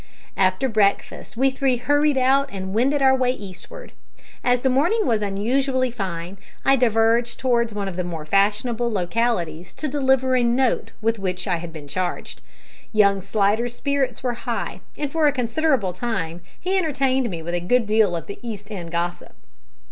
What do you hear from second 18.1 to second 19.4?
of the East end gossip.